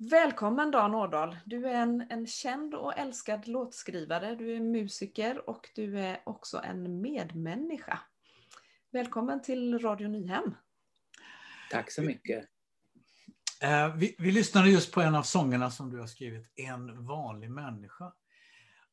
[0.00, 1.36] Välkommen Dan Årdal.
[1.44, 6.60] Du är en, en känd och älskad låtskrivare, du är musiker och du är också
[6.64, 8.00] en medmänniska.
[8.92, 10.54] Välkommen till Radio Nyhem.
[11.70, 12.44] Tack så mycket.
[13.62, 17.50] Eh, vi, vi lyssnade just på en av sångerna som du har skrivit, En vanlig
[17.50, 18.12] människa.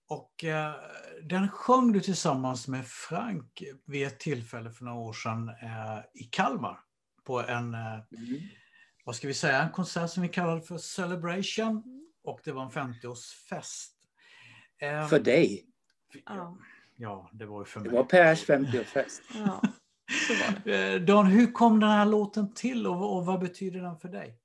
[0.08, 0.76] Och eh,
[1.24, 6.24] den sjöng du tillsammans med Frank vid ett tillfälle för några år sedan eh, i
[6.24, 6.80] Kalmar.
[7.24, 8.42] På en, eh, mm.
[9.06, 11.84] Vad ska vi säga, en konsert som vi kallade för Celebration.
[12.24, 13.92] Och det var en 50-årsfest.
[14.82, 15.66] Eh, för dig?
[16.26, 16.58] Ja,
[16.96, 17.90] ja, det var ju för mig.
[17.90, 19.22] Det var Pers 50-årsfest.
[19.34, 19.62] ja,
[20.72, 24.38] eh, Dan, hur kom den här låten till och, och vad betyder den för dig?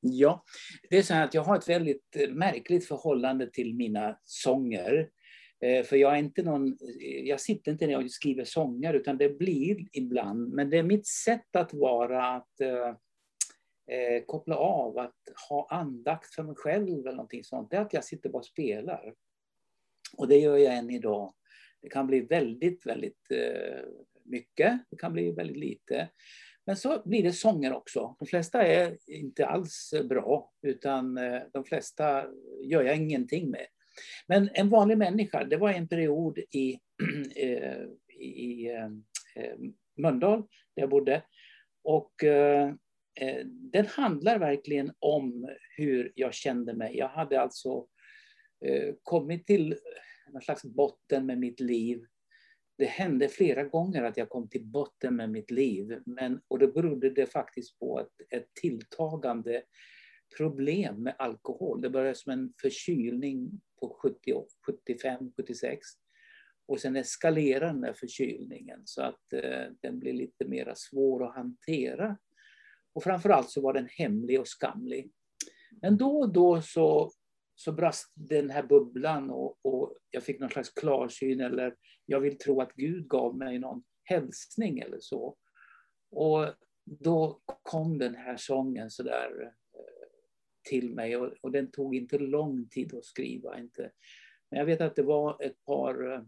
[0.00, 0.44] Ja,
[0.90, 5.08] det är så här att jag har ett väldigt eh, märkligt förhållande till mina sånger.
[5.60, 6.76] Eh, för jag är inte någon,
[7.24, 11.06] jag sitter inte ner och skriver sånger utan det blir ibland, men det är mitt
[11.06, 12.60] sätt att vara att
[13.90, 15.16] eh, koppla av, att
[15.48, 17.70] ha andakt för mig själv eller någonting sånt.
[17.70, 19.14] Det är att jag sitter bara och spelar.
[20.16, 21.34] Och det gör jag än idag.
[21.82, 23.84] Det kan bli väldigt, väldigt eh,
[24.24, 26.08] mycket, det kan bli väldigt lite.
[26.66, 28.16] Men så blir det sånger också.
[28.18, 32.24] De flesta är inte alls bra, utan eh, de flesta
[32.62, 33.66] gör jag ingenting med.
[34.26, 36.78] Men en vanlig människa, det var en period i,
[37.36, 37.82] eh,
[38.18, 38.84] i eh,
[39.44, 39.58] eh,
[39.96, 40.40] Mölndal,
[40.74, 41.22] där jag bodde.
[41.84, 42.74] Och eh,
[43.20, 46.96] Eh, den handlar verkligen om hur jag kände mig.
[46.96, 47.86] Jag hade alltså
[48.64, 49.76] eh, kommit till
[50.32, 52.04] någon slags botten med mitt liv
[52.78, 56.02] det hände flera gånger att jag kom till botten med mitt liv.
[56.06, 59.62] Men, och det berodde det faktiskt på ett, ett tilltagande
[60.36, 61.80] problem med alkohol.
[61.80, 64.18] Det började som en förkylning på 70,
[64.66, 65.78] 75, 76.
[66.66, 71.34] Och sen eskalerade den där förkylningen så att eh, den blev lite mer svår att
[71.34, 72.16] hantera.
[72.98, 75.10] Och framförallt så var den hemlig och skamlig.
[75.82, 77.10] Men då och då så
[77.54, 82.38] så brast den här bubblan och, och, jag fick någon slags klarsyn eller jag vill
[82.38, 85.36] tro att Gud gav mig någon hälsning eller så.
[86.10, 90.08] Och då kom den här sången så där eh,
[90.68, 93.58] till mig och, och, den tog inte lång tid att skriva.
[93.58, 93.90] Inte.
[94.50, 96.22] Men jag vet att det var ett par, eh,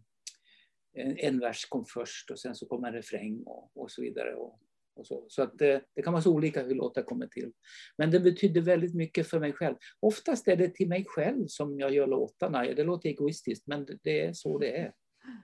[0.92, 4.34] en, en vers kom först och sen så kom en refräng och, och så vidare.
[4.34, 4.60] Och,
[5.00, 7.52] och så så att det, det, kan vara så olika hur låtar kommer till.
[7.98, 9.76] Men det betydde väldigt mycket för mig själv.
[10.00, 12.62] Oftast är det till mig själv som jag gör låtarna.
[12.62, 14.92] Det låter egoistiskt, men det är så det är.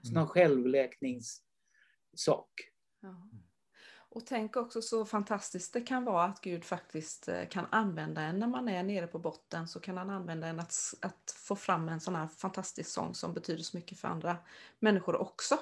[0.03, 0.27] Sån mm.
[0.27, 2.51] självläkningssak.
[3.01, 3.29] Ja.
[4.09, 8.39] Och tänk också så fantastiskt det kan vara att Gud faktiskt eh, kan använda en
[8.39, 11.89] när man är nere på botten så kan han använda en att, att få fram
[11.89, 14.37] en sån här fantastisk sång som betyder så mycket för andra
[14.79, 15.57] människor också.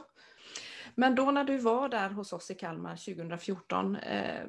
[0.96, 4.48] Men då när du var där hos oss i Kalmar 2014, eh,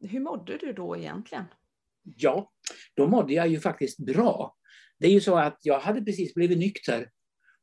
[0.00, 1.44] hur mådde du då egentligen?
[2.02, 2.52] Ja,
[2.94, 4.56] då mådde jag ju faktiskt bra.
[4.98, 7.10] Det är ju så att jag hade precis blivit nykter.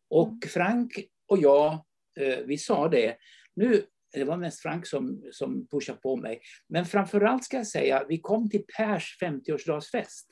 [0.09, 0.39] Och mm.
[0.47, 1.73] Frank och jag,
[2.19, 3.17] eh, vi sa det.
[3.55, 6.41] Nu, det var mest Frank som, som pushade på mig.
[6.69, 10.25] Men framförallt ska jag säga, vi kom till Pers 50-årsdagsfest.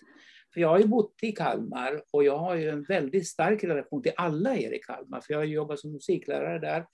[0.54, 4.04] För jag har ju bott i Kalmar och jag har ju en väldigt stark relation
[4.04, 5.22] till alla er i Kalmar.
[5.22, 6.86] För jag har jobbat som musiklärare där.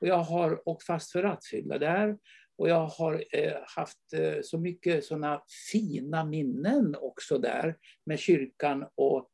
[0.00, 2.18] Och jag har åkt fast för rattfylla där.
[2.58, 8.86] Och jag har eh, haft eh, så mycket sådana fina minnen också där med kyrkan
[8.94, 9.28] och,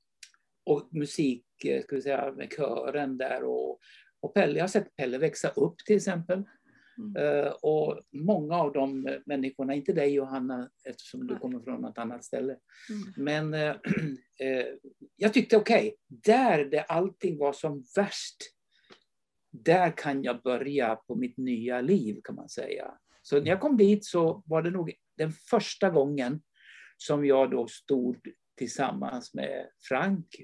[0.67, 3.45] och musik, eh, ska vi säga, med kören där.
[3.45, 3.81] Och,
[4.21, 6.45] och Pelle, jag har sett Pelle växa upp till exempel.
[7.01, 7.23] Mm.
[7.23, 12.25] Uh, och många av de människorna, inte dig Johanna, eftersom du kommer från något annat
[12.25, 12.57] ställe.
[12.91, 13.51] Mm.
[13.51, 13.77] Men uh,
[14.43, 14.65] uh,
[15.17, 18.37] jag tyckte okej, okay, där det allting var som värst,
[19.51, 22.95] där kan jag börja på mitt nya liv kan man säga.
[23.23, 26.43] Så när jag kom dit så var det nog den första gången
[26.97, 28.17] som jag då stod
[28.57, 30.37] tillsammans med Frank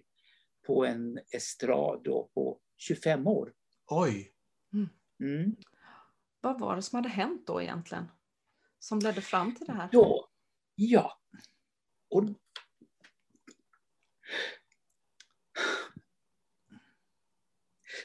[0.67, 3.53] på en estrad då på 25 år.
[3.87, 4.33] Oj!
[4.73, 4.89] Mm.
[5.21, 5.57] Mm.
[6.41, 8.09] Vad var det som hade hänt då egentligen?
[8.79, 9.89] Som ledde fram till det här?
[9.93, 10.29] Då,
[10.75, 11.21] ja.
[12.11, 12.25] Och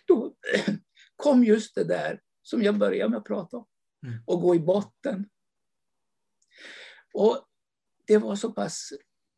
[0.07, 0.35] då
[1.21, 3.65] kom just det där som jag började med att prata om.
[4.07, 4.19] Mm.
[4.25, 5.29] Och gå i botten.
[7.13, 7.45] Och
[8.07, 8.89] det var så pass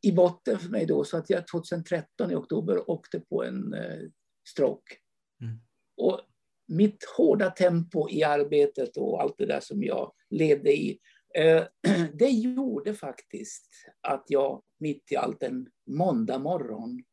[0.02, 4.02] i botten för mig då så att jag 2013 i oktober åkte på en eh,
[4.50, 4.96] stroke.
[5.42, 5.60] Mm.
[5.98, 6.22] Och
[6.68, 11.00] mitt hårda tempo i arbetet och allt det där som jag levde i,
[11.36, 11.64] eh,
[12.14, 13.70] det gjorde faktiskt
[14.02, 17.04] att jag mitt i allt en måndag morgon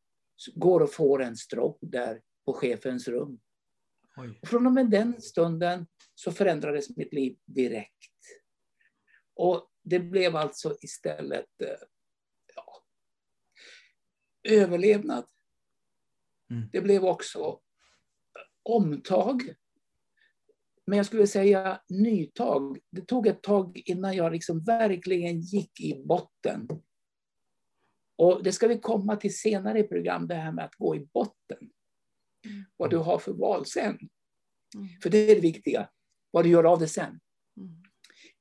[0.54, 3.40] går och får en stroke där på chefens rum.
[4.42, 8.10] Och från och med den stunden så förändrades mitt liv direkt.
[9.34, 11.86] Och det blev alltså istället, eh,
[12.56, 12.82] ja,
[14.42, 15.26] överlevnad.
[16.50, 16.68] Mm.
[16.72, 17.60] Det blev också
[18.62, 19.54] omtag.
[20.86, 22.78] Men jag skulle säga nytag.
[22.90, 26.68] Det tog ett tag innan jag liksom verkligen gick i botten.
[28.16, 31.08] Och det ska vi komma till senare i program, det här med att gå i
[31.12, 31.70] botten.
[32.44, 32.64] Mm.
[32.76, 33.98] Vad du har för val sen.
[34.74, 34.88] Mm.
[35.02, 35.88] För det är det viktiga.
[36.30, 37.20] Vad du gör av det sen.
[37.56, 37.82] Mm.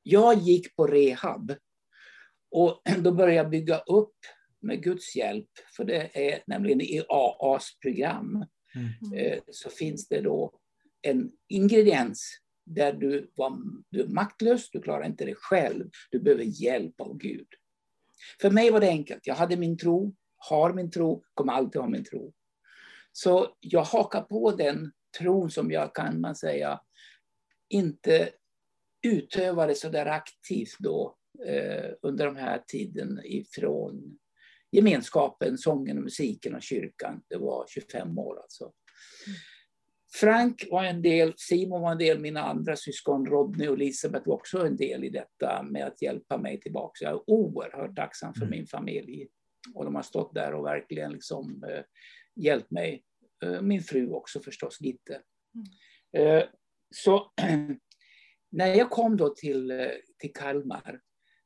[0.03, 1.55] Jag gick på rehab.
[2.51, 4.15] Och då började jag bygga upp
[4.61, 5.49] med Guds hjälp.
[5.75, 8.45] För det är nämligen i AAs program.
[8.75, 9.13] Mm.
[9.13, 10.59] Eh, så finns det då
[11.01, 13.57] en ingrediens där du, var,
[13.89, 17.47] du är maktlös, du klarar inte det själv, du behöver hjälp av Gud.
[18.41, 19.27] För mig var det enkelt.
[19.27, 22.33] Jag hade min tro, har min tro, kommer alltid ha min tro.
[23.23, 26.81] Så jag hakar på den tron som jag kan man säga
[27.69, 28.29] inte
[29.07, 34.19] utövade så där aktivt då eh, under de här tiden ifrån
[34.71, 37.21] gemenskapen, sången och musiken och kyrkan.
[37.27, 38.71] Det var 25 år alltså.
[40.13, 44.35] Frank var en del, Simon var en del, mina andra syskon Rodney och Elisabeth var
[44.35, 47.05] också en del i detta med att hjälpa mig tillbaka.
[47.05, 48.57] Jag är oerhört tacksam för Mm.
[48.57, 49.27] min familj.
[49.73, 51.83] Och de har stått där och verkligen liksom, eh,
[52.35, 53.03] hjälpt mig.
[53.43, 55.21] Eh, min fru också förstås, Gitte.
[56.17, 56.43] Eh,
[56.95, 57.31] så
[58.51, 59.87] när jag kom då till, eh,
[60.17, 61.01] till Kalmar,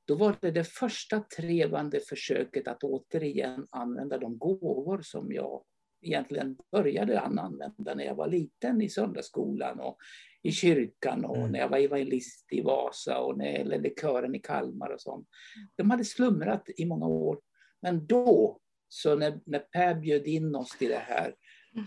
[0.06, 5.64] då var det det första trevande försöket att återigen använda de gåvor som jag
[6.02, 9.98] egentligen började använda när jag var liten i söndagsskolan och
[10.42, 11.52] i kyrkan och Mm.
[11.52, 15.28] när jag var evangelist i Vasa och när jag ledde kören i Kalmar och sånt.
[15.76, 17.40] De hade slumrat i många år.
[17.82, 21.36] Men då, så när, när Per bjöd in oss till det här,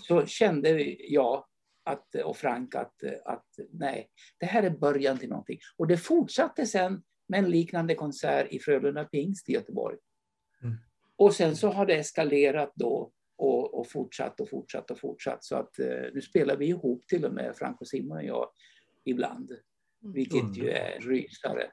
[0.01, 1.45] så kände jag
[1.85, 5.59] att, och Frank att, att nej, det här är början till någonting.
[5.77, 9.97] Och det fortsatte sen med en liknande konsert i Frölunda Pingst i Göteborg.
[10.63, 10.77] Mm.
[11.17, 15.45] Och sen så har det eskalerat då och, och fortsatt och fortsatt och fortsatt.
[15.45, 18.51] Så att eh, nu spelar vi ihop till och med, Frank och Simon och jag,
[19.05, 19.53] ibland.
[20.15, 21.71] Vilket ju är rysare.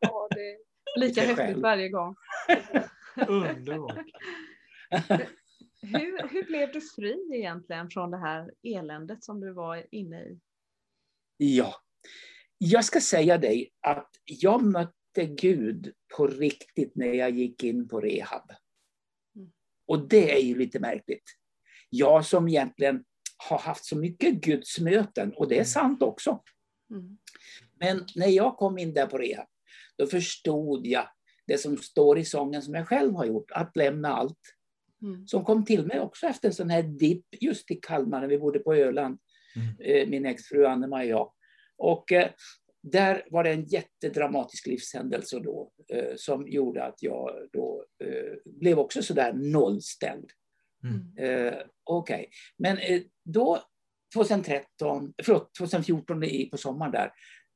[0.00, 0.58] Ja, det är
[1.00, 2.16] lika häftigt varje gång.
[3.28, 3.98] Underbart.
[5.86, 10.40] Hur, hur blev du fri egentligen från det här eländet som du var inne i?
[11.36, 11.74] Ja.
[12.58, 18.00] Jag ska säga dig att jag mötte Gud på riktigt när jag gick in på
[18.00, 18.50] rehab.
[19.36, 19.52] Mm.
[19.86, 21.24] Och det är ju lite märkligt.
[21.90, 23.04] Jag som egentligen
[23.48, 26.42] har haft så mycket gudsmöten, och det är sant också.
[26.90, 27.18] Mm.
[27.80, 29.48] Men när jag kom in där på rehab,
[29.96, 31.08] då förstod jag
[31.46, 34.55] det som står i sången som jag själv har gjort, att lämna allt.
[35.06, 35.26] Mm.
[35.26, 38.38] Som kom till mig också efter en sån här dipp just i Kalmar när vi
[38.38, 39.18] bodde på Öland,
[39.56, 39.76] Mm.
[39.80, 41.32] eh, min exfru Anna-Maja och jag.
[41.78, 42.30] Och eh,
[42.82, 48.78] där var det en jättedramatisk livshändelse då, eh, som gjorde att jag då eh, blev
[48.78, 50.30] också sådär nollställd.
[50.84, 51.30] Mm.
[51.46, 51.54] Eh,
[51.84, 53.62] Okej, men eh, då
[54.14, 57.12] 2013, förlåt, 2014 i, på sommaren där,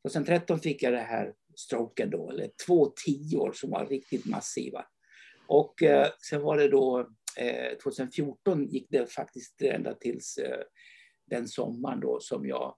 [0.08, 4.84] 2013 fick jag det här stroken då, eller två tior som var riktigt massiva.
[5.46, 7.08] Och eh, sen var det då,
[7.84, 10.60] 2014 gick det faktiskt ända tills eh,
[11.30, 12.76] den sommaren då som jag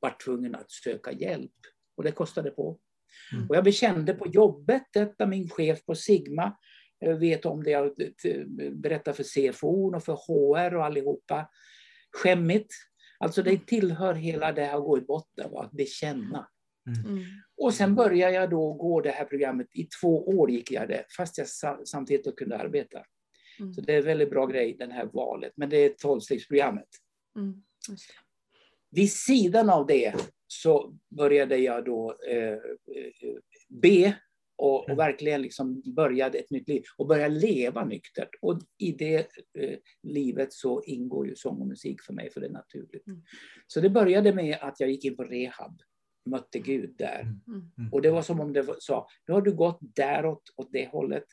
[0.00, 1.52] var tvungen att söka hjälp.
[1.96, 2.78] Och det kostade på.
[3.32, 3.48] Mm.
[3.48, 6.56] Och jag bekände på jobbet, detta min chef på Sigma,
[6.98, 7.94] jag vet om det, jag
[8.72, 11.48] berättar för CFO och för HR och allihopa.
[12.16, 12.72] Skämmigt.
[13.18, 15.62] Alltså det tillhör hela det här att gå i botten, va?
[15.62, 16.48] att bekänna.
[16.86, 17.24] Mm.
[17.56, 21.04] Och sen började jag då gå det här programmet, i två år gick jag det,
[21.16, 23.04] fast jag sa- samtidigt kunde arbeta.
[23.62, 23.74] Mm.
[23.74, 25.52] Så det är en väldigt bra grej, det här valet.
[25.56, 26.88] Men det är tolvstegsprogrammet.
[27.36, 27.62] Mm.
[28.90, 30.14] Vid sidan av det
[30.46, 32.58] så började jag då eh, eh,
[33.68, 34.16] be
[34.56, 38.28] och, och verkligen liksom började ett nytt liv och börja leva nyktert.
[38.40, 39.28] Och i det
[39.58, 43.06] eh, livet så ingår ju sång och musik för mig, för det är naturligt.
[43.06, 43.22] Mm.
[43.66, 45.80] Så det började med att jag gick in på rehab,
[46.30, 47.20] mötte Gud där.
[47.20, 47.92] Mm.
[47.92, 50.88] Och det var som om det var- sa, nu har du gått däråt, åt det
[50.88, 51.24] hållet.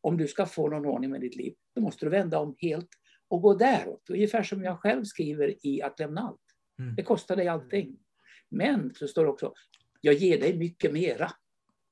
[0.00, 2.88] Om du ska få någon ordning med ditt liv, då måste du vända om helt
[3.28, 4.10] och gå däråt.
[4.10, 6.40] Ungefär som jag själv skriver i Att lämna allt.
[6.78, 6.94] Mm.
[6.94, 7.96] Det kostar dig allting.
[8.48, 9.52] Men så står det också,
[10.00, 11.32] jag ger dig mycket mera.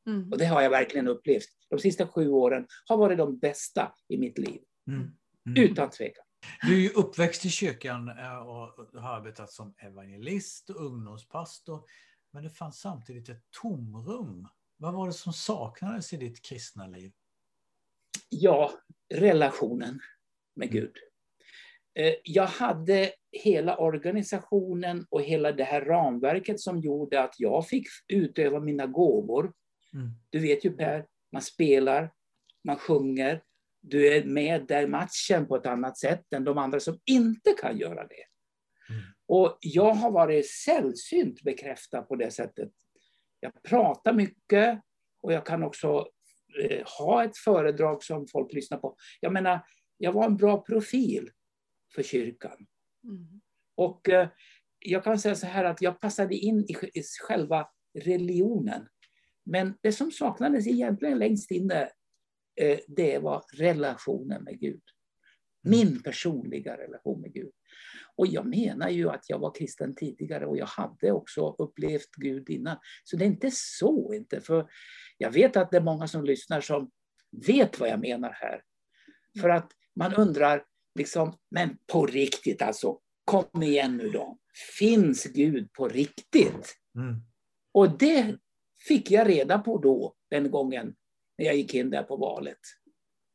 [0.07, 0.33] Mm.
[0.33, 1.49] Och det har jag verkligen upplevt.
[1.71, 4.61] De sista sju åren har varit de bästa i mitt liv.
[4.87, 5.01] Mm.
[5.47, 5.63] Mm.
[5.65, 6.25] Utan tvekan.
[6.63, 11.81] Du är ju uppväxt i kyrkan eh, och har arbetat som evangelist och ungdomspastor.
[12.31, 14.49] Men det fanns samtidigt ett tomrum.
[14.77, 17.13] Vad var det som saknades i ditt kristna liv?
[18.29, 18.73] Ja,
[19.15, 20.01] relationen
[20.57, 20.97] med Gud.
[21.95, 27.87] Eh, Jag hade hela organisationen och hela det här ramverket som gjorde att jag fick
[28.09, 29.53] utöva mina gåvor.
[29.95, 30.11] Mm.
[30.31, 32.13] Du vet ju Per, man spelar,
[32.65, 33.43] man sjunger,
[33.81, 37.53] Du är med där i matchen på ett annat sätt än de andra som inte
[37.53, 38.25] kan göra det.
[38.89, 39.03] Mm.
[39.27, 42.73] Och jag har varit sällsynt bekräftad på det sättet.
[43.41, 44.81] Jag pratar mycket
[45.23, 46.09] och jag kan också
[46.99, 48.97] ha ett föredrag som folk lyssnar på.
[49.21, 49.61] Jag menar,
[49.99, 51.31] jag var en bra profil
[51.95, 52.67] för kyrkan.
[53.05, 53.41] Mm.
[53.77, 54.29] Och eh,
[54.79, 58.89] jag kan säga så här att jag passade in i, själva religionen.
[59.45, 61.91] Men det som saknades egentligen längst inne,
[62.61, 64.83] eh, det var relationen med Gud.
[65.63, 67.53] Min personliga relation med Gud.
[68.17, 72.51] Och jag menar ju att jag var kristen tidigare och jag hade också upplevt Gud
[72.51, 72.77] innan.
[73.05, 74.41] Så det är inte så inte.
[74.41, 74.69] För
[75.19, 76.91] jag vet att det är många som lyssnar som
[77.47, 78.63] vet vad jag menar här.
[79.41, 84.39] För att man undrar, liksom, men på riktigt alltså, kom igen nu då.
[84.79, 86.77] Finns Gud på riktigt?
[86.95, 87.17] Mm.
[87.73, 88.37] Och det
[88.89, 90.95] fick jag reda på då, den gången
[91.39, 92.59] när jag gick in där på valet.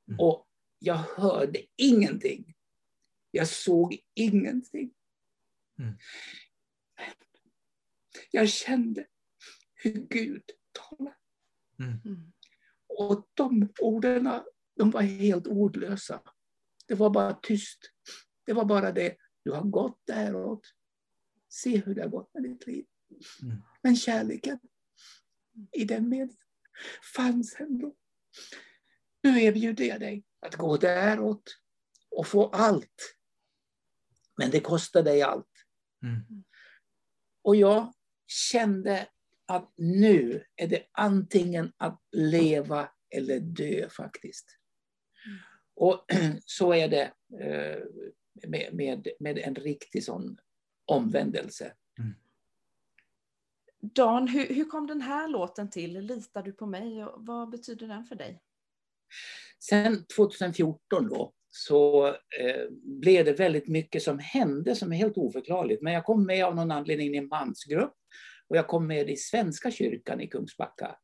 [0.08, 0.20] Mm.
[0.20, 0.48] Och
[0.80, 2.51] jag hörde ingenting.
[3.32, 4.94] Jag såg ingenting.
[5.80, 5.98] Mm.
[8.32, 9.08] Jag kände
[9.74, 11.16] hur Gud talade.
[11.80, 12.02] Mm.
[12.06, 12.32] mm.
[12.88, 14.30] Och de orden,
[14.76, 16.22] de var helt ordlösa.
[16.88, 17.80] Det var bara tyst.
[18.46, 20.74] Det var bara det, du har gått däråt.
[21.50, 22.86] Se hur det har gått med ditt liv.
[23.42, 23.58] Mm.
[23.82, 24.60] Men kärleken
[25.72, 26.38] i den meningen
[27.16, 27.96] fanns ändå.
[29.24, 31.58] Nu erbjuder jag dig att gå däråt
[32.10, 33.16] och få allt.
[34.42, 35.66] Men det kostar dig allt.
[36.04, 36.44] Mm.
[37.42, 37.94] Och jag
[38.28, 39.08] kände
[39.46, 44.58] att nu är det antingen att leva eller dö faktiskt.
[45.76, 46.06] Och
[46.46, 47.84] så är det eh,
[48.48, 50.38] med, med, med en riktig sån
[50.86, 51.74] omvändelse.
[52.00, 52.14] Mm.
[53.82, 56.00] Dan, hur, hur kom den här låten till?
[56.00, 57.06] Litar du på mig?
[57.06, 58.42] Och vad betyder den för dig?
[59.60, 65.82] Sen 2014 då, så eh, blev det väldigt mycket som hände som är helt oförklarligt.
[65.82, 67.94] Men jag kom med av någon anledning i en mansgrupp
[68.48, 70.96] och jag kom med i Svenska kyrkan i Kungsbacka.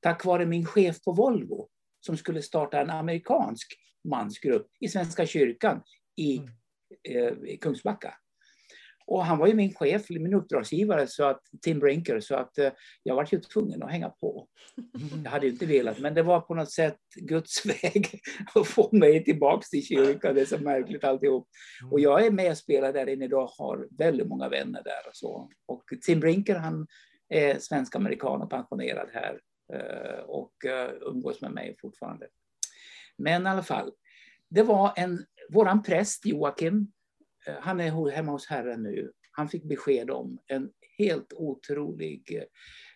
[0.00, 1.68] Tack vare min chef på Volvo
[2.00, 3.66] som skulle starta en amerikansk
[4.08, 5.82] mansgrupp i Svenska kyrkan
[6.16, 6.48] i, mm.
[7.08, 8.14] eh, i Kungsbacka.
[9.10, 12.70] Och han var ju min chef, min uppdragsgivare, så att, Tim Brinker, så att eh,
[13.02, 14.48] jag var ju tvungen att hänga på.
[14.78, 15.24] Mm.
[15.24, 18.20] Jag hade ju inte velat, men det var på något sätt Guds väg
[18.54, 20.34] att få mig tillbaka till kyrkan.
[20.34, 21.48] Det är så märkligt alltihop.
[21.90, 22.02] Och mm.
[22.10, 25.50] jag är med och spelar där inne idag, har väldigt många vänner där och så.
[25.66, 26.86] Och Tim Brinker, han
[27.28, 29.40] är svensk-amerikan och pensionerad här
[29.72, 32.26] eh, och eh, umgås med mig fortfarande.
[33.18, 33.92] Men i alla fall,
[34.48, 36.92] det var en, våran präst Joakim,
[37.60, 39.12] han är hemma hos Herren nu.
[39.32, 42.42] Han fick besked om en helt otrolig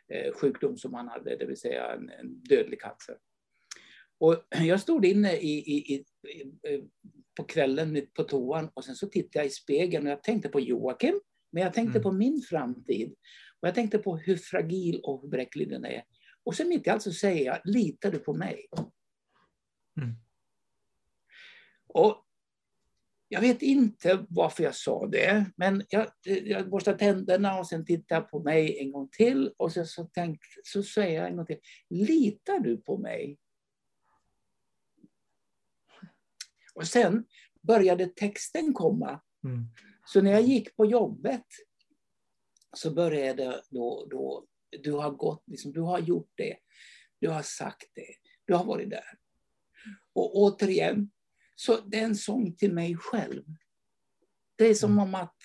[0.08, 3.16] eh, sjukdom som han hade, det vill säga en, en dödlig cancer.
[4.18, 6.04] Och jag stod inne i, i, i,
[7.36, 10.60] på kvällen på toan och sen så tittade jag i spegeln och jag tänkte på
[10.60, 11.20] Joakim,
[11.50, 12.02] men jag tänkte mm.
[12.02, 13.14] på min framtid.
[13.60, 16.04] Och jag tänkte på hur fragil och hur bräcklig den är.
[16.44, 18.66] Och sen mitt i allt så säger jag, litar du på mig?
[19.96, 20.14] Mm.
[21.86, 22.23] Och
[23.28, 28.20] jag vet inte varför jag sa det, men jag, jag borstade tänderna och sen tittade
[28.20, 31.60] på mig en gång till och sen så, tänk, så säger jag en gång till.
[31.90, 33.38] Litar du på mig?
[36.74, 37.24] Och sen
[37.62, 39.20] började texten komma.
[39.44, 39.64] Mm.
[40.06, 41.46] Så när jag gick på jobbet
[42.76, 44.46] så började då, då
[44.82, 46.56] du har gått, liksom, du har gjort det,
[47.20, 48.14] du har sagt det,
[48.44, 49.18] du har varit där.
[50.12, 51.10] Och återigen,
[51.54, 53.42] så det är en sång till mig själv.
[54.56, 55.04] Det är som mm.
[55.04, 55.36] om att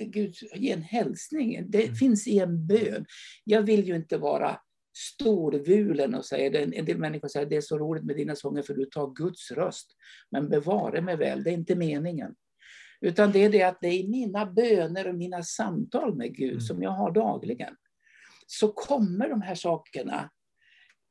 [0.00, 1.70] Gud ger en hälsning.
[1.70, 1.94] Det mm.
[1.94, 3.06] finns i en bön.
[3.44, 4.60] Jag vill ju inte vara
[4.96, 8.74] storvulen och säga, en del människor säger det är så roligt med dina sånger för
[8.74, 9.96] du tar Guds röst.
[10.30, 12.34] Men bevare mig väl, det är inte meningen.
[13.00, 16.60] Utan det är det att det är mina böner och mina samtal med Gud mm.
[16.60, 17.76] som jag har dagligen.
[18.46, 20.30] Så kommer de här sakerna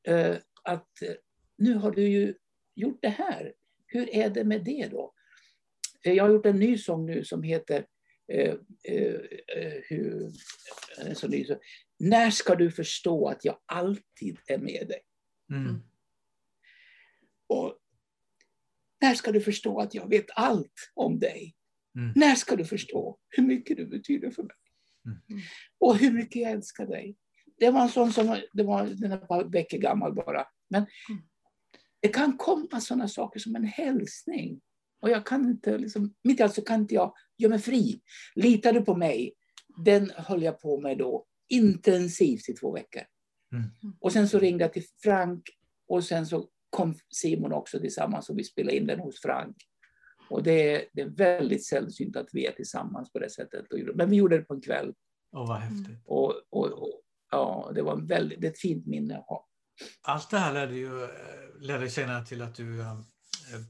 [0.07, 0.89] eh, att
[1.57, 2.33] nu har du ju
[2.75, 3.53] gjort det här.
[3.93, 5.13] Hur är det med det då?
[6.05, 7.85] Eh, jag har gjort en ny sång nu som heter
[8.31, 9.15] eh, eh,
[9.57, 10.31] eh hur,
[10.99, 11.59] eh, så ny, så,
[11.99, 15.01] När ska du förstå att jag alltid är med dig?
[15.51, 15.81] Mm.
[17.47, 17.77] Och
[19.01, 21.55] när ska du förstå att jag vet allt om dig?
[21.95, 22.13] Mm.
[22.15, 24.55] När ska du förstå hur mycket du betyder för mig?
[25.05, 25.41] Mm.
[25.79, 27.15] Och hur mycket jag älskar dig.
[27.57, 30.47] Det var en sån som det var, den är ett par veckor gammal bara.
[30.69, 31.23] Men mm.
[32.03, 34.61] Det kan komma sådana saker som en hälsning.
[35.01, 38.01] Och jag kan inte, liksom, mitt i allt så kan inte jag göra mig fri.
[38.35, 39.33] Litar du på mig?
[39.85, 43.01] Den höll jag på med då intensivt i två veckor.
[43.53, 43.95] Mm.
[43.99, 45.43] Och sen så ringde jag till Frank
[45.87, 49.55] och sen så kom Simon också tillsammans och vi spelade in den hos Frank.
[50.29, 53.65] Och det är, det är väldigt sällsynt att vi är tillsammans på det sättet.
[53.95, 54.93] Men vi gjorde det på en kväll.
[55.31, 55.97] Åh, vad häftigt.
[56.05, 59.47] Och, och, och, ja, det var en väldigt, ett fint minne att ha.
[60.01, 61.07] Allt det här ledde ju
[61.59, 62.99] ledde senare till att du äh,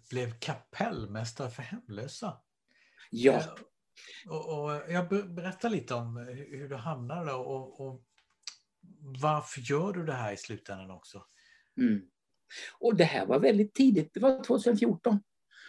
[0.10, 2.42] blev kapellmästare för hemlösa.
[3.12, 3.34] Ja.
[3.34, 3.48] Äh,
[4.30, 6.18] och, och, jag berättar lite om
[6.50, 8.04] hur du hamnade där och, och
[9.22, 11.26] varför gör du det här i slutändan också?
[11.82, 12.02] Mm.
[12.80, 15.20] Och det här var väldigt tidigt, det var 2014.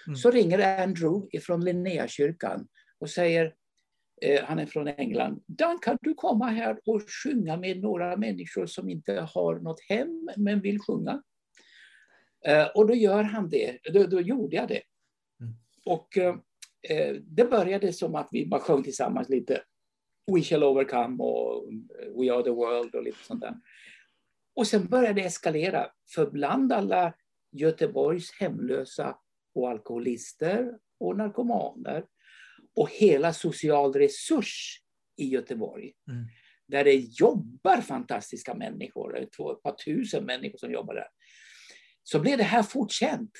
[0.06, 0.16] Mm.
[0.16, 3.54] Så ringer Andrew från Linnéakyrkan och säger,
[4.22, 8.66] eh, han är från England, Dan kan du komma här och sjunga med några människor
[8.66, 11.22] som inte har något hem men vill sjunga?
[12.46, 14.82] Eh, och då gör han det, då, då gjorde jag det.
[15.40, 15.54] Mm.
[15.84, 16.34] Och eh,
[16.88, 19.62] eh det började som att vi bara sjöng tillsammans lite
[20.32, 21.68] We shall overcome och
[22.16, 23.54] We are the world och lite sånt där.
[24.56, 27.14] Och sen började det eskalera, för bland alla
[27.52, 29.18] Göteborgs hemlösa
[29.54, 32.04] och alkoholister och narkomaner
[32.76, 34.80] och hela social resurs
[35.16, 36.24] i Göteborg, mm.
[36.68, 41.08] där det jobbar fantastiska människor, ett par tusen människor som jobbar där,
[42.02, 43.30] så blev det här fortkänt.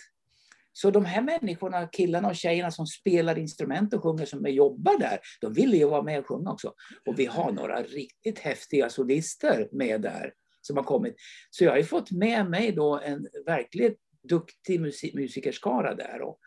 [0.73, 5.19] Så de här människorna, killarna och tjejerna som spelar instrument och sjunger, som jobbar där,
[5.41, 6.75] de ville ju vara med och sjunga också.
[7.07, 11.15] Och vi har några riktigt häftiga solister med där som har kommit.
[11.51, 13.99] Så jag har ju fått med mig då en verkligt
[14.29, 16.23] duktig musik musikerskara där.
[16.23, 16.39] Och,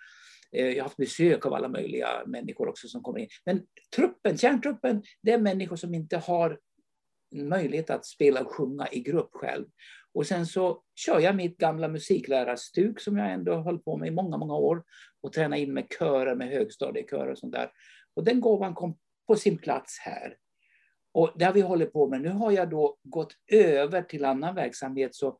[0.51, 3.27] Eh, jag har haft besök av alla möjliga människor också som kommer in.
[3.45, 6.59] Men truppen, kärntruppen, det är människor som inte har
[7.35, 9.65] möjlighet att spela och sjunga i grupp själv.
[10.13, 14.11] Och sen så kör jag mitt gamla musiklärarstug som jag ändå höll på med i
[14.11, 14.83] många, många år
[15.21, 17.71] och träna in med körer, med högstadiekörer och sånt där.
[18.13, 20.37] Och den gåvan kom på sin plats här.
[21.13, 22.21] Och det har vi hållit på med.
[22.21, 25.15] Nu har jag då gått över till annan verksamhet.
[25.15, 25.37] Så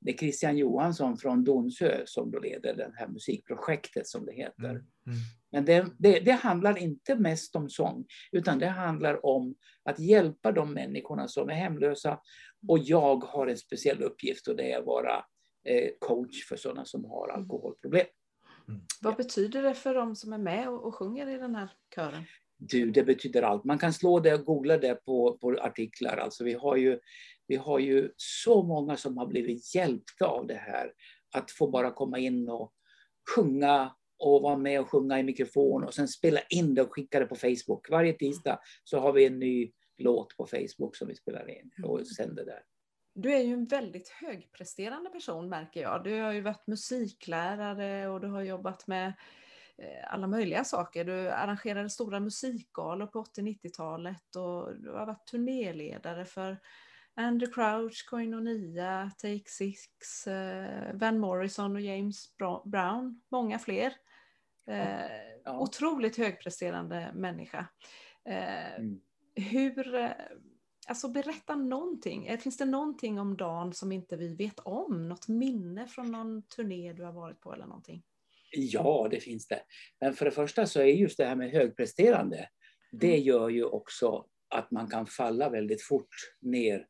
[0.00, 4.70] det är Christian Johansson från Donsö som då leder det här musikprojektet som det heter.
[4.70, 4.86] Mm.
[5.06, 5.18] Mm.
[5.50, 10.52] Men det, det, det, handlar inte mest om sång, utan det handlar om att hjälpa
[10.52, 12.20] de människorna som är hemlösa.
[12.68, 15.24] Och jag har en speciell uppgift och det är att vara
[15.64, 17.40] eh, coach för sådana som har mm.
[17.40, 18.06] alkoholproblem.
[18.68, 18.80] Mm.
[19.02, 22.24] Vad betyder det för de som är med och, och sjunger i den här kören?
[22.56, 23.64] Du, det betyder allt.
[23.64, 26.16] Man kan slå det och googla det på, på artiklar.
[26.16, 26.98] Alltså vi, har ju,
[27.48, 30.92] vi har ju så många som har blivit hjälpta av det här.
[31.34, 32.72] Att få bara komma in och
[33.34, 37.20] sjunga och vara med och sjunga i mikrofon och sen spela in det och skicka
[37.20, 37.90] det på Facebook.
[37.90, 42.06] Varje tisdag så har vi en ny låt på Facebook som vi spelar in och
[42.06, 42.62] sänder där.
[43.14, 46.04] Du är ju en väldigt högpresterande person märker jag.
[46.04, 49.12] Du har ju varit musiklärare och du har jobbat med
[49.82, 51.04] Eh, alla möjliga saker.
[51.04, 56.58] Du arrangerade stora musikgalor på 80-90-talet och du har varit turnéledare för
[57.18, 63.22] Andy Crouch, Koinonia, Take Six, eh, Van Morrison och James Brown.
[63.30, 63.92] Många fler.
[64.66, 65.00] Eh,
[65.44, 65.60] ja.
[65.60, 67.66] Otroligt högpresterande människa.
[68.24, 69.00] Mm.
[69.34, 70.14] Hur,
[70.88, 72.38] alltså berätta någonting.
[72.38, 75.08] Finns det någonting om dagen som inte vi vet om?
[75.08, 78.02] Något minne från någon turné du har varit på eller någonting?
[78.50, 79.60] Ja, det finns det.
[80.00, 82.48] Men för det första så är just det här med högpresterande,
[82.92, 83.22] det mm.
[83.22, 86.84] gör ju också att man kan falla väldigt fort ner eh,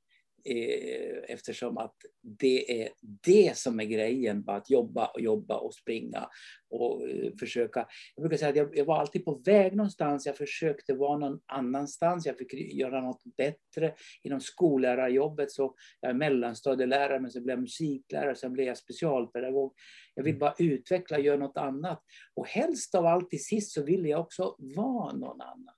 [1.29, 6.29] eftersom att det är det som är grejen, bara att jobba och jobba och springa
[6.70, 7.87] och eh, försöka.
[8.14, 11.40] Jag brukar säga att jag, jag, var alltid på väg någonstans, jag försökte vara någon
[11.46, 13.94] annanstans, jag fick göra något bättre.
[14.22, 19.72] Inom skollärarjobbet så jag är mellanstadielärare, men så blev jag musiklärare, sen blev jag specialpedagog.
[20.14, 20.40] Jag vill mm.
[20.40, 22.03] bara utveckla, göra något annat.
[22.35, 25.74] Och helst av allt till sist så vill jag också vara någon annan.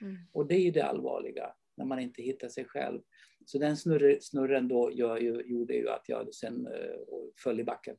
[0.00, 0.16] Mm.
[0.32, 3.00] Och det är ju det allvarliga, när man inte hittar sig själv.
[3.48, 6.72] Så den snurr, snurren då gör, gjorde ju att jag sen uh,
[7.42, 7.96] föll i backen.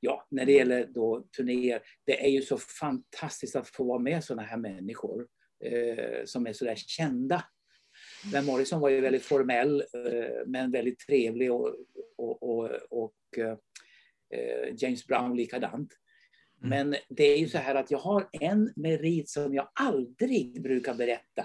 [0.00, 4.24] Ja, när det gäller då turnéer, det är ju så fantastiskt att få vara med
[4.24, 5.26] sådana här människor
[5.72, 7.44] uh, som är sådär kända.
[8.32, 11.74] Ben Morrison var ju väldigt formell, uh, men väldigt trevlig och,
[12.16, 13.14] och, och, och
[14.76, 15.92] James Brown likadant.
[16.62, 16.90] Mm.
[16.90, 20.94] Men det är ju så här att jag har en merit som jag aldrig brukar
[20.94, 21.44] berätta.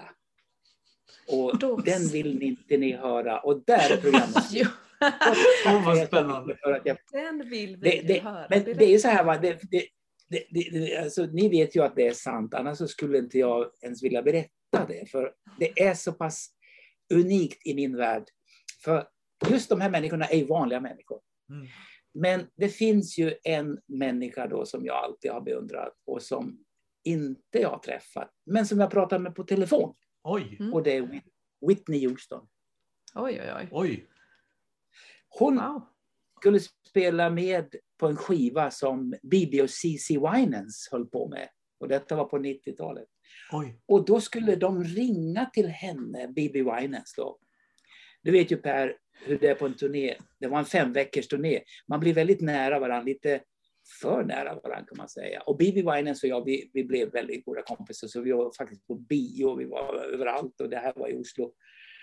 [1.28, 1.76] Och Då...
[1.76, 3.40] den vill ni inte ni höra.
[3.40, 4.52] Och där är programmet
[5.66, 6.56] Åh, vad spännande.
[7.12, 8.46] Den vill vi det, det, höra.
[8.50, 9.38] Men det är så här, va?
[9.38, 9.86] Det, det,
[10.28, 14.02] det, det, alltså, ni vet ju att det är sant, annars skulle inte jag ens
[14.02, 15.10] vilja berätta det.
[15.10, 16.48] För det är så pass
[17.14, 18.24] unikt i min värld.
[18.84, 19.06] För
[19.50, 21.20] just de här människorna är ju vanliga människor.
[21.50, 21.66] Mm.
[22.14, 26.58] Men det finns ju en människa då som jag alltid har beundrat och som
[27.04, 29.94] inte jag har träffat, men som jag pratar med på telefon.
[30.22, 30.56] Oj.
[30.60, 30.74] Mm.
[30.74, 31.22] Och det är
[31.68, 32.48] Whitney Houston.
[33.14, 33.68] Oj, oj, oj.
[33.70, 34.06] oj.
[35.28, 35.82] Hon, wow.
[36.40, 41.48] skulle spela med på en skiva som Bibi och CC Winans höll på med.
[41.78, 43.08] Och detta var på 90-talet.
[43.86, 47.38] Och då skulle de ringa till henne, Bibi Winans då.
[48.22, 50.16] Du vet ju Per, hur det är på en turné.
[50.38, 51.60] Det var en fem veckors turné.
[51.88, 53.40] Man blir väldigt nära varandra, lite
[54.00, 55.40] för nära varandra kan man säga.
[55.40, 58.08] Och Bibi Winans och jag, vi, vi blev väldigt goda kompisar.
[58.08, 61.54] Så vi var faktiskt på bio, vi var överallt och det här var i Oslo.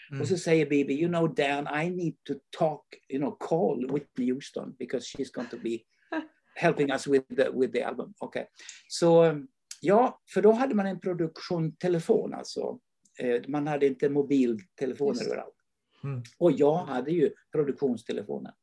[0.09, 0.21] Mm.
[0.21, 4.31] Och så säger Bibi, you know Dan, I need to talk, you know, call Whitney
[4.31, 5.79] Houston because she's going to be
[6.55, 8.13] helping us with the, with the album.
[8.19, 8.45] Okay.
[8.87, 9.41] Så
[9.81, 12.79] ja, för då hade man en produktiontelefon alltså.
[13.19, 15.55] Eh, man hade inte mobiltelefoner överallt.
[16.03, 16.23] Mm.
[16.37, 18.53] Och jag hade ju produktionstelefonen.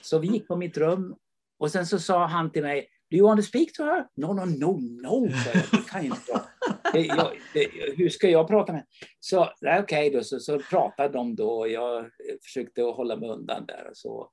[0.00, 1.16] Så vi gick på mitt rum
[1.60, 4.06] och sen så sa han till mig, Do you want to speak to her?
[4.16, 5.64] No, no, no, no, jag.
[5.72, 6.22] Det kan inte
[6.92, 7.34] jag.
[7.96, 8.84] hur ska jag prata med
[9.20, 12.10] Så okej okay då, så, så pratade de då och jag
[12.44, 14.30] försökte hålla mig undan där och så.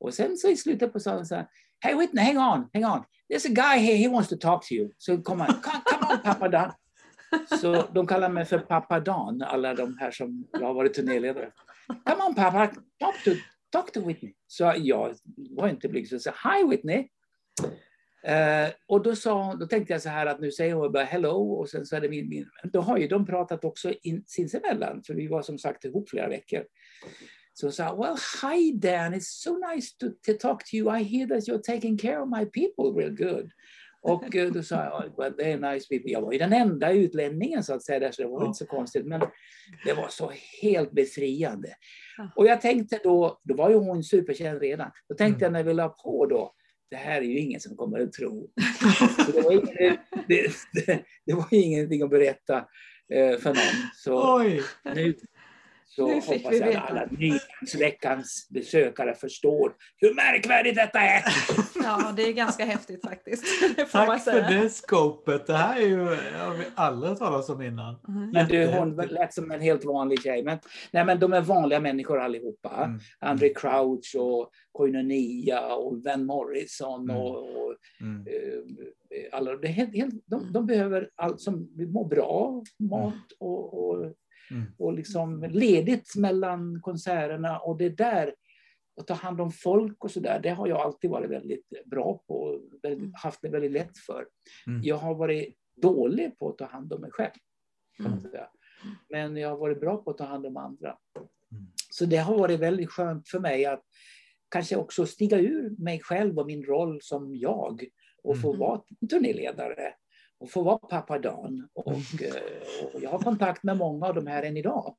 [0.00, 1.46] Och sen så i slutet på sa så här,
[1.80, 3.04] Hey Whitney, hang on, hang on.
[3.32, 4.90] There's a guy here, he wants to talk to you.
[4.98, 6.72] So come on, come, come on Papa Dan.
[7.60, 11.50] Så de kallar mig för Pappa Dan, alla de här som jag har varit turnéledare.
[12.04, 12.66] Come on pappa,
[12.98, 13.30] talk to,
[13.70, 14.34] talk to Whitney.
[14.46, 15.14] Så jag
[15.50, 17.08] var inte blyg, Så Hi Whitney.
[18.28, 21.52] Uh, och då, sa, då tänkte jag så här att nu säger hon bara hello
[21.52, 22.46] och sen så är det min, min.
[22.72, 26.28] Då har ju de pratat också in, sinsemellan, för vi var som sagt ihop flera
[26.28, 26.64] veckor.
[27.52, 31.00] Så hon sa, well hi Dan, it's so nice to, to talk to you.
[31.00, 33.50] I hear that you're taking care of my people real good.
[34.02, 36.10] Och eh, då sa jag, oh, well, they're nice people.
[36.10, 38.66] Jag var ju den enda utlänningen så att säga, där, så det var inte så
[38.66, 39.06] konstigt.
[39.06, 39.20] Men
[39.84, 41.68] det var så helt befriande.
[42.36, 44.90] Och jag tänkte då, då var ju hon superkänd redan.
[45.08, 46.54] Då tänkte jag när vi la på då,
[46.90, 48.48] det här är ju ingen som kommer att tro.
[49.32, 49.96] Det, var ingen,
[50.28, 52.56] det, det, det var ingenting att berätta
[53.14, 53.90] eh, för någon.
[53.94, 54.62] Så Oj.
[54.94, 55.14] nu
[56.00, 61.24] så nu hoppas jag att alla Nyhetsveckans besökare förstår hur märkvärdigt detta är.
[61.82, 63.44] Ja, det är ganska häftigt faktiskt.
[63.92, 65.46] Tack för det skopet.
[65.46, 67.96] Det här är ju, har vi aldrig talat om innan.
[68.08, 68.30] Mm.
[68.30, 70.42] Men du, hon lät som en helt vanlig tjej.
[70.42, 70.58] Men,
[70.92, 72.84] nej, men de är vanliga människor allihopa.
[72.84, 73.00] Mm.
[73.18, 77.16] Andre Crouch och Koinonia och Van Morrison mm.
[77.16, 78.20] och, och mm.
[78.20, 78.74] uh,
[79.32, 79.56] alla.
[79.56, 84.12] Det helt, helt, de, de behöver allt som mår bra, mat och, och
[84.50, 84.64] Mm.
[84.78, 88.34] Och liksom ledigt mellan konserterna och det där,
[89.00, 92.34] att ta hand om folk och sådär, det har jag alltid varit väldigt bra på
[92.34, 94.26] och väldigt, haft det väldigt lätt för.
[94.66, 94.80] Mm.
[94.82, 97.32] Jag har varit dålig på att ta hand om mig själv.
[97.98, 98.18] Mm.
[99.08, 100.96] Men jag har varit bra på att ta hand om andra.
[101.52, 101.66] Mm.
[101.90, 103.82] Så det har varit väldigt skönt för mig att
[104.50, 107.84] kanske också stiga ur mig själv och min roll som jag
[108.22, 108.60] och få mm.
[108.60, 109.94] vara turnéledare
[110.40, 111.68] och få vara pappa Dan.
[111.72, 112.02] Och, mm.
[112.20, 114.96] eh, och, jag har kontakt med många av de här än idag.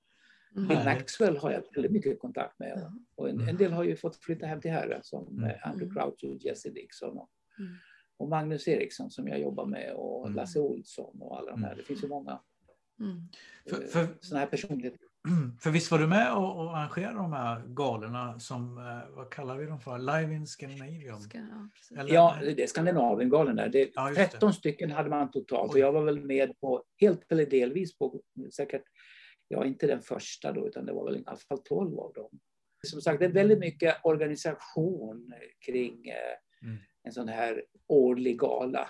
[0.56, 0.68] Mm.
[0.68, 2.92] Bill Maxwell har jag väldigt mycket kontakt med.
[3.16, 5.50] Och en, en del har ju fått flytta hem till Herre som mm.
[5.50, 7.18] Eh, Andrew Crouch och Jesse Dixon.
[7.18, 7.74] Och, mm.
[8.18, 10.36] och, Magnus Eriksson som jag jobbar med och mm.
[10.36, 11.76] Lasse Olsson och alla de här.
[11.76, 12.42] Det finns ju många
[13.00, 13.28] mm.
[13.70, 15.00] för, för, sådana här personligheter.
[15.60, 19.58] För visst var du med och, och arrangerade de här galorna som, eh, vad kallar
[19.58, 20.00] vi dem för?
[20.00, 21.20] Live in Scandinavium?
[21.90, 23.68] ja, ja, det är Skandinaviengalorna.
[23.68, 24.56] Det, ja, 13 det.
[24.56, 28.22] stycken hade man totalt och jag var väl med på, helt eller delvis på
[28.54, 28.84] säkert,
[29.48, 32.40] ja inte den första då, utan det var väl i alla fall 12 av dem.
[32.88, 35.34] Som sagt, det är väldigt mycket organisation
[35.66, 36.78] kring eh, mm.
[37.04, 38.90] en sån här årlig gala.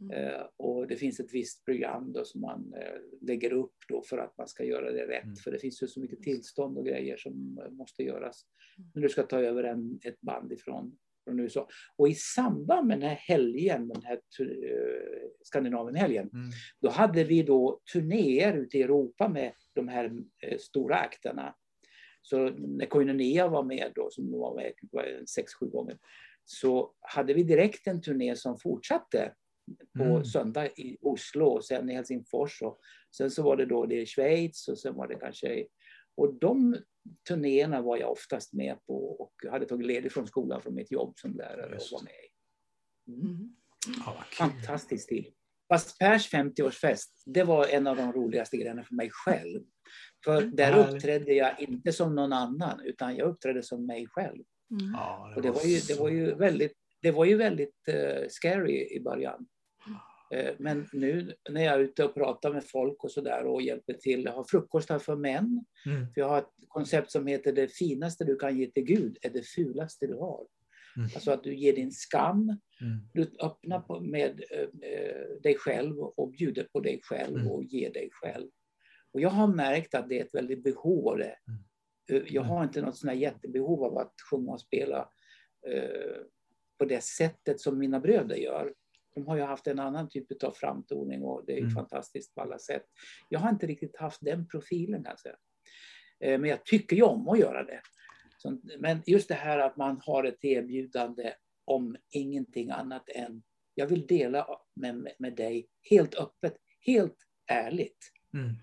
[0.00, 0.10] Mm.
[0.10, 4.18] Eh, och det finns ett visst program då som man eh, lägger upp då för
[4.18, 5.24] att man ska göra det rätt.
[5.24, 5.36] Mm.
[5.36, 8.44] För det finns ju så mycket tillstånd och grejer som eh, måste göras
[8.78, 8.90] mm.
[8.94, 11.68] när du ska ta över en, ett band ifrån från USA.
[11.96, 16.50] Och i samband med den här helgen, den här uh, Skandinavienhelgen, mm.
[16.80, 21.54] då hade vi då turnéer ute i Europa med de här uh, stora akterna.
[22.22, 24.72] Så när Koinonia var med då, som var med
[25.28, 25.98] sex, sju gånger,
[26.44, 29.34] så hade vi direkt en turné som fortsatte
[29.98, 30.24] på mm.
[30.24, 32.62] söndag i Oslo och sen i Helsingfors.
[32.62, 32.78] Och
[33.16, 35.66] sen så var det då det i Schweiz och sen var det kanske...
[36.16, 36.76] Och de
[37.28, 41.18] turnéerna var jag oftast med på och hade tagit ledigt från skolan från mitt jobb
[41.18, 41.92] som lärare Just.
[41.92, 42.28] och var med i.
[43.12, 43.36] Mm.
[43.88, 44.02] Mm.
[44.06, 45.26] Ja, Fantastisk tid.
[45.68, 49.60] Fast Pers 50-årsfest, det var en av de roligaste grejerna för mig själv.
[50.24, 54.44] För där uppträdde jag inte som någon annan, utan jag uppträdde som mig själv.
[54.70, 54.92] Mm.
[54.92, 58.28] Ja, det, och det, var, ju, det var ju väldigt, det var ju väldigt uh,
[58.28, 59.46] scary i början.
[60.34, 63.92] Eh, men nu när jag är ute och pratar med folk och sådär och hjälper
[63.92, 65.64] till, jag har frukostar för män.
[65.86, 66.12] Mm.
[66.14, 69.30] För jag har ett koncept som heter det finaste du kan ge till Gud är
[69.30, 70.46] det fulaste du har.
[70.96, 71.10] Mm.
[71.14, 72.42] Alltså att du ger din skam,
[72.80, 73.08] mm.
[73.14, 77.50] du öppnar med äh, dig själv och bjuder på dig själv mm.
[77.50, 78.48] och ger dig själv.
[79.12, 81.36] Och jag har märkt att det är ett väldigt behov av det.
[81.48, 82.24] Mm.
[82.28, 85.08] Jag har inte något sånt jättebehov av att sjunga och spela
[85.66, 86.16] eh,
[86.78, 88.74] på det sättet som mina bröder gör.
[89.18, 91.70] De har ju haft en annan typ av framtoning och det är mm.
[91.70, 92.84] fantastiskt på alla sätt.
[93.28, 95.28] Jag har inte riktigt haft den profilen kanske.
[96.20, 97.80] Eh, men jag tycker ju om att göra det.
[98.78, 101.32] Men just det här att man har ett erbjudande
[101.64, 103.42] om ingenting annat än
[103.74, 108.12] jag vill dela med, med dig helt öppet, helt ärligt.
[108.34, 108.54] Mm.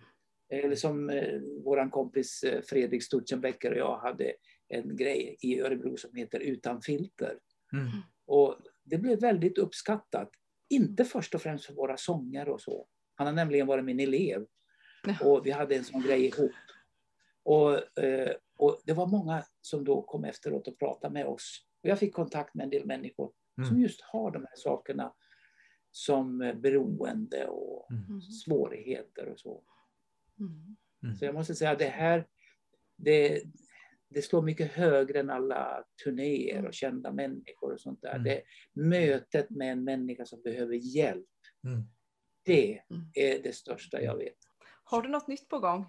[0.50, 4.34] Eller som eh, vår kompis eh, Fredrik Stutzenbecker och jag hade
[4.68, 7.40] en grej i Örebro som heter Utan filter.
[7.74, 7.88] Mm.
[8.26, 10.30] Och det blev väldigt uppskattat.
[10.70, 12.88] Inte först och främst för våra sånger och så.
[13.16, 14.46] Han har nämligen varit min elev.
[15.22, 16.52] Och vi hade en sån grej ihop.
[17.44, 21.66] Och, eh, och det var många som då kom efteråt och pratade med oss.
[21.84, 23.70] Och jag fick kontakt med en del människor mm.
[23.70, 25.14] som just har de här sakerna
[25.92, 28.22] som beroende och mm.
[28.22, 29.64] svårigheter och så.
[30.40, 30.76] Mm.
[31.04, 31.16] mm.
[31.16, 32.28] Så jag måste säga att det här,
[32.96, 33.44] det,
[34.16, 38.16] det slår mycket högre än alla turnéer och kända människor och sånt där.
[38.16, 38.24] Mm.
[38.24, 38.42] Det
[38.74, 41.26] mötet med en människa som behöver hjälp.
[41.64, 41.84] Mm.
[42.44, 43.12] Det mm.
[43.14, 44.38] är det största jag vet.
[44.84, 45.86] Har du något nytt på gång?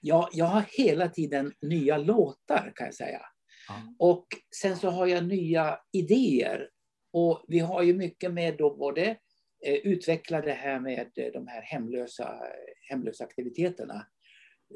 [0.00, 3.22] Ja, jag har hela tiden nya låtar kan jag säga.
[3.70, 3.96] Mm.
[3.98, 4.26] Och
[4.60, 6.70] sen så har jag nya idéer.
[7.12, 9.16] Och vi har ju mycket med då både
[9.66, 12.42] eh, utveckla det här med de här hemlösa,
[12.88, 14.06] hemlösa aktiviteterna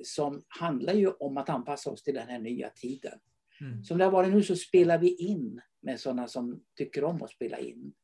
[0.03, 3.19] som handlar ju om att anpassa oss till den här nya tiden.
[3.61, 3.85] Mm.
[3.85, 7.31] Som det har varit nu så spelar vi in med sådana som tycker om att
[7.31, 7.95] spela in.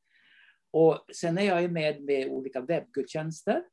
[0.70, 3.64] Och sen är jag med med olika webbgudstjänster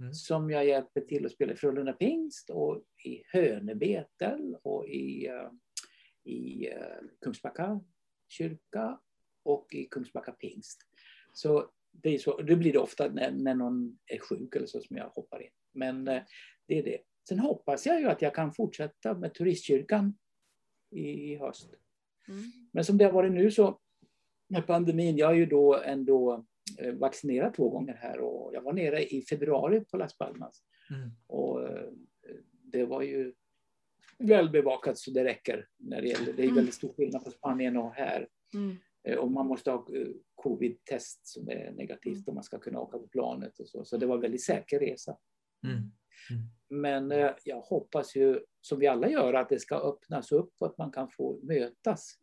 [0.00, 0.12] mm.
[0.12, 5.50] som jag hjälper till att spela i Frölunda Pingst och i Hönebetel och i, uh,
[6.24, 7.80] i uh, Kungsbacka
[8.28, 9.00] kyrka
[9.42, 10.80] och i Kungsbacka Pingst.
[11.32, 14.80] Så det, är så, det blir det ofta när, när någon är sjuk eller så
[14.80, 15.50] som jag hoppar in.
[15.72, 16.22] Men uh,
[16.66, 16.98] det är det.
[17.28, 20.18] Sen hoppas jag ju att jag kan fortsätta med turistkyrkan
[20.90, 21.70] i höst.
[22.28, 22.42] Mm.
[22.72, 23.80] Men som det har varit nu så
[24.48, 26.44] med pandemin, jag är ju då ändå
[26.78, 30.62] eh, vaccinerad två gånger här och jag var nere i februari på Las Palmas.
[30.90, 31.10] Mm.
[31.26, 31.88] Och eh,
[32.62, 33.34] det var ju
[34.18, 35.68] väl bevakat så det räcker.
[35.76, 38.28] När det, gäller, det är väldigt stor skillnad på Spanien och här.
[38.54, 38.76] Mm.
[39.04, 39.86] Eh, och man måste ha
[40.34, 43.84] covid-test som är negativt om man ska kunna åka på planet och så.
[43.84, 45.16] Så det var en väldigt säker resa.
[45.66, 45.90] Mm.
[46.70, 46.82] Mm.
[46.82, 50.66] Men eh, jag hoppas ju, som vi alla gör, att det ska öppnas upp och
[50.66, 52.14] att man kan få mötas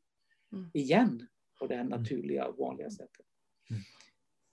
[0.53, 0.69] mm.
[0.73, 1.27] igen
[1.59, 1.99] på det här mm.
[1.99, 3.25] naturliga, vanliga sättet.
[3.69, 3.81] Mm.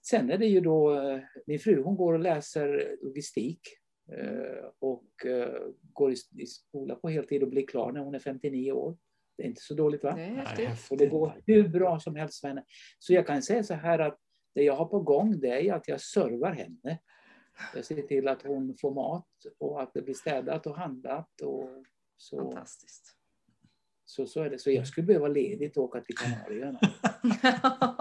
[0.01, 3.59] Sen är det ju då, eh, min fru hon går och läser logistik
[4.11, 5.05] eh, och
[5.81, 8.97] går i skola på heltid och blir klar när hon är 59 år.
[9.37, 10.15] Det är inte så dåligt va?
[10.15, 10.91] Det är häftigt.
[10.91, 12.63] Och det går hur bra som helst för henne.
[12.99, 14.19] Så jag kan säga så här att
[14.55, 16.99] det jag har på gång det är att jag servar henne.
[17.73, 21.41] Jag ser till att hon får mat och att det blir städat och handlat.
[21.41, 21.69] Och
[22.17, 22.37] så.
[22.37, 23.15] Fantastiskt.
[24.05, 24.59] Så, så är det.
[24.59, 26.79] Så jag skulle behöva ledigt och åka till Kanarieöarna.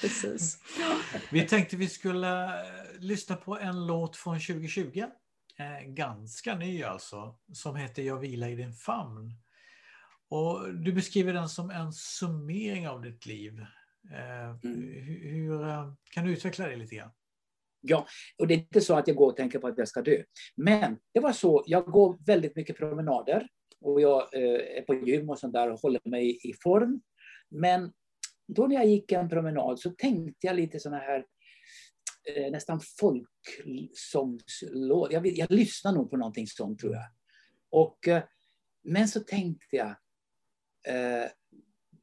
[0.00, 0.58] Precis.
[1.32, 2.50] Vi tänkte vi skulle eh,
[2.98, 5.04] lyssna på en låt från 2020.
[5.58, 7.38] Eh, ganska ny alltså.
[7.52, 9.32] Som heter Jag vilar i din famn.
[10.28, 13.60] Och du beskriver den som en summering av ditt liv.
[14.10, 14.58] Eh, mm.
[14.62, 15.62] hur, hur,
[16.10, 17.10] kan du utveckla det lite grann?
[17.80, 18.06] Ja,
[18.38, 20.22] och det är inte så att jag går och tänker på att jag ska dö.
[20.56, 23.48] Men det var så, jag går väldigt mycket promenader
[23.80, 27.00] och jag eh, är på gym och sånt där och håller mig i form.
[27.50, 27.92] Men
[28.46, 31.24] då när jag gick en promenad så tänkte jag lite såna här
[32.34, 35.12] eh, nästan folksångslåt.
[35.12, 37.04] Jag, jag lyssnar nog på någonting sånt tror jag.
[37.70, 38.22] Och, eh,
[38.82, 39.94] men så tänkte jag,
[40.86, 41.26] eh,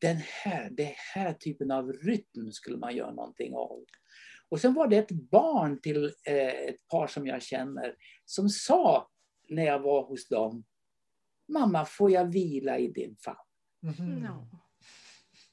[0.02, 3.86] den här, den här typen av rytm skulle man göra någonting av.
[4.50, 9.10] Och sen var det ett barn till eh, ett par som jag känner som sa
[9.50, 10.64] när jag var hos dem,
[11.48, 14.00] mamma får jag vila i din famn?
[14.00, 14.20] Mm.
[14.20, 14.48] No.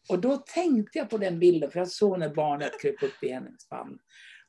[0.08, 3.28] Och då tänkte jag på den bilden, för jag såg när barnet kröp upp i
[3.28, 3.98] hennes famn.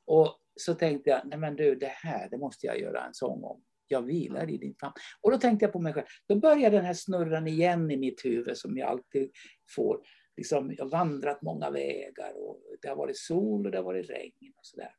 [0.06, 3.44] Och så tänkte jag, nej men du, det här, det måste jag göra en sång
[3.44, 3.64] om.
[3.94, 4.94] Jag vilar i din famn.
[5.22, 6.06] Och då tänkte jag på mig själv.
[6.28, 9.32] Då börjar den här snurran igen i mitt huvud som jag alltid
[9.76, 10.02] får
[10.38, 14.10] liksom, jag har vandrat många vägar och det har varit sol och det har varit
[14.10, 14.96] regn och sådär.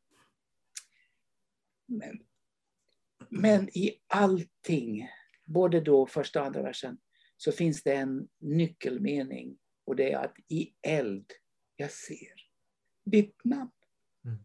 [1.87, 2.27] Men,
[3.29, 5.09] men i allting,
[5.45, 6.99] både då första och andra versen,
[7.37, 11.33] så finns det en nyckelmening och det är att i eld
[11.77, 12.35] jag ser
[13.05, 13.71] ditt namn.
[14.25, 14.45] Mm.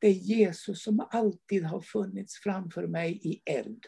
[0.00, 3.84] Det är Jesus som alltid har funnits framför mig i eld.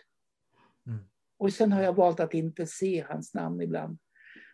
[0.86, 1.04] Mm.
[1.38, 3.98] Och sen har jag valt att inte se hans namn ibland.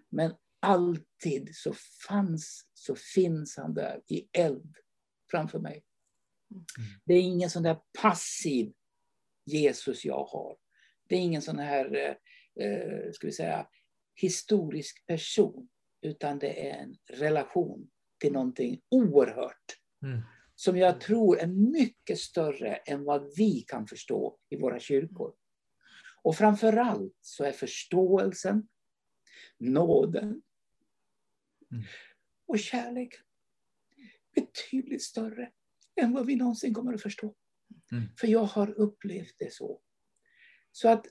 [0.08, 1.74] Men alltid så
[2.08, 4.76] fanns, så finns han där i eld
[5.30, 5.84] framför mig.
[6.50, 6.64] Mm.
[7.04, 8.72] Det är ingen sån där passiv
[9.44, 10.56] Jesus jag har.
[11.08, 13.68] Det är ingen sån här, eh, eh, ska vi säga,
[14.14, 15.68] historisk person.
[16.02, 19.76] utan det är en relation till någonting oerhört.
[20.02, 20.20] Mm.
[20.60, 25.34] Som jag tror är mycket större än vad vi kan förstå i våra kyrkor.
[26.22, 28.68] Och framförallt så är förståelsen,
[29.58, 30.42] nåden
[31.72, 31.84] Mm.
[32.46, 33.20] och kärleken
[34.34, 35.52] betydligt större
[36.00, 37.34] än vad vi någonsin kommer att förstå.
[37.92, 38.04] Mm.
[38.20, 39.80] För jag har upplevt det så.
[40.72, 41.06] Så att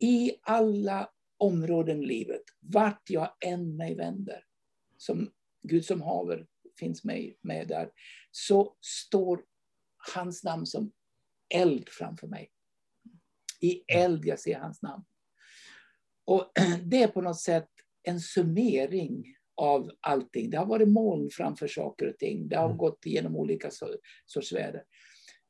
[0.00, 4.46] i alla områden i livet, vart jag än mig vänder,
[4.96, 6.46] som Gud som haver
[6.78, 7.90] finns med, med där,
[8.30, 9.44] så står
[10.14, 10.92] hans namn som
[11.54, 12.50] eld framför mig.
[13.60, 15.04] I eld jag ser hans namn.
[16.24, 16.52] Och
[16.84, 17.68] det är på något sätt
[18.02, 19.24] en summering
[19.56, 20.50] av allting.
[20.50, 22.48] Det har varit moln framför saker och ting.
[22.48, 22.78] Det har Mm.
[22.78, 24.84] gått igenom olika so- sorts väder.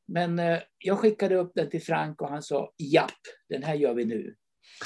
[0.06, 3.94] Men eh, jag skickade upp den till Frank och han sa japp, den här gör
[3.94, 4.36] vi nu.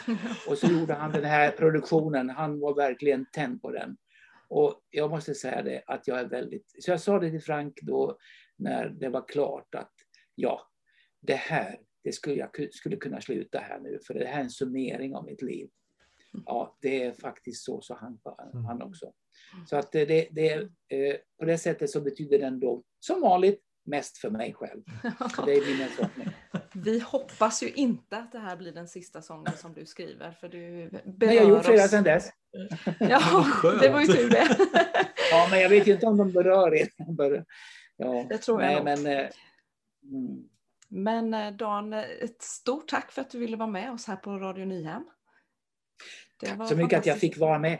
[0.48, 2.30] Och så gjorde han den här produktionen.
[2.30, 3.96] Han var verkligen tänd på den.
[4.48, 6.84] Och jag måste säga det att jag är väldigt...
[6.84, 8.18] Så jag sa det till Frank då
[8.56, 9.92] när det var klart att
[10.34, 10.70] ja,
[11.20, 14.50] det här, det skulle jag skulle kunna sluta här nu för det här är en
[14.50, 15.70] summering av mitt liv.
[16.46, 18.18] Ja, det är faktiskt så, så han,
[18.66, 19.12] han också.
[19.66, 20.52] Så att det, det, det,
[20.88, 24.82] eh, på det sättet så betyder den då, som vanligt, mest för mig själv.
[25.36, 25.88] Så det är min.
[26.74, 30.48] Vi hoppas ju inte att det här blir den sista sången som du skriver, för
[30.48, 32.30] du berör Men jag har gjort flera sedan dess.
[33.00, 33.46] Ja,
[33.80, 34.56] det var ju tur det.
[35.30, 36.88] Ja, men jag vet ju inte om de berör er.
[37.96, 39.28] Ja, Det tror jag nej, men, eh,
[40.12, 40.48] mm.
[40.88, 44.38] Men eh, Dan, ett stort tack för att du ville vara med oss här på
[44.38, 45.04] Radio Nyhem.
[46.40, 47.78] Det var så mycket att jag fick vara med.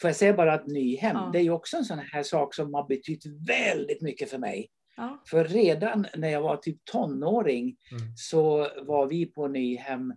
[0.00, 1.30] Får jag säga bara att Nyhem, Ja.
[1.32, 4.70] det är ju också en sån här sak som har betytt väldigt mycket för mig.
[4.98, 5.22] Ja.
[5.30, 8.02] För redan när jag var typ tonåring Mm.
[8.16, 10.10] så var vi på Nyhem,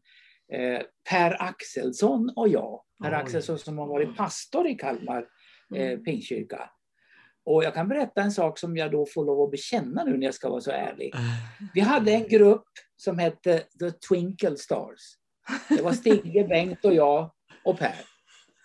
[0.54, 2.82] eh, Per Axelsson och jag.
[3.04, 3.16] Per Oj.
[3.16, 5.28] Axelsson som har varit pastor i Kalmar
[5.76, 6.04] eh, Mm.
[6.04, 6.70] Pingstkyrka.
[7.46, 10.26] Och jag kan berätta en sak som jag då får lov att bekänna nu när
[10.26, 11.14] jag ska vara så ärlig.
[11.74, 12.68] Vi hade en grupp
[12.98, 15.00] som hette The Twinkle Stars.
[15.70, 17.32] Det var Stigge, Bengt och jag
[17.66, 17.96] och Per.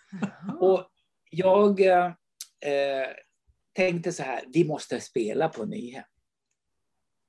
[0.59, 0.87] Och
[1.31, 2.05] jag eh,
[2.65, 3.07] eh,
[3.77, 6.03] tänkte så här, vi måste spela på Nyhem.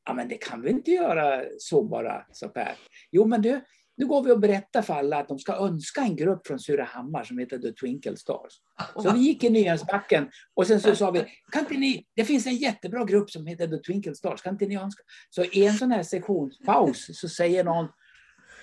[0.07, 2.77] Ja, men det kan vi inte göra så bara, sa Per.
[3.11, 3.61] Jo, men du,
[3.97, 7.25] nu går vi och berättar för alla att de ska önska en grupp från Surahammar
[7.25, 8.53] som heter The Twinkle Stars.
[9.03, 12.47] Så vi gick i Nyhemsbacken och sen så sa vi, kan inte ni, det finns
[12.47, 15.03] en jättebra grupp som heter The Twinkle Stars, kan inte ni önska?
[15.31, 17.89] Så i en sån här sektionspaus så säger någon,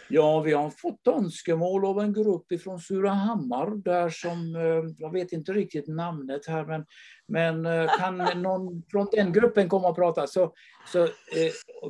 [0.10, 5.32] ja vi har fått önskemål av en grupp ifrån Surahammar där som, eh, jag vet
[5.32, 6.86] inte riktigt namnet här, men,
[7.28, 10.28] men eh, kan någon från den gruppen komma och prata?
[10.28, 10.54] Så,
[10.92, 11.12] så eh,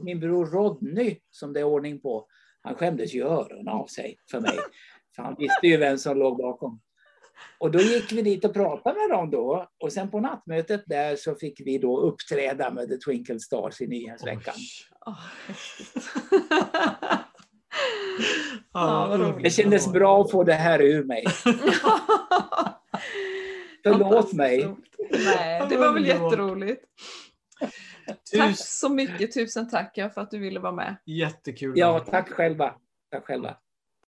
[0.04, 2.28] min bror Rodney, som det är ordning på,
[2.62, 4.58] han skämdes ju öronen av sig för mig.
[5.15, 6.82] För han visste ju vem som låg bakom.
[7.58, 9.69] Och då gick vi dit och pratade med dem då.
[9.80, 13.88] Och sen på nattmötet där så fick vi då uppträda med The Twinkle Stars i
[13.88, 14.56] Nyhemsveckan.
[15.06, 15.13] Oj.
[18.73, 19.33] Ja.
[19.43, 21.25] Det kändes bra att få det här ur mig.
[23.83, 24.75] Förlåt mig.
[25.25, 26.83] Nej, det var väl jätteroligt.
[28.38, 30.95] Tack så mycket, tusen tack för att du ville vara med.
[31.05, 31.73] jättekul.
[31.75, 32.73] Ja, tack själva.
[33.11, 33.57] Tack själva.